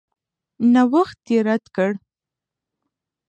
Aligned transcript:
نوښت 0.73 1.19
یې 1.31 1.39
رد 1.47 1.63
کړ. 1.75 1.91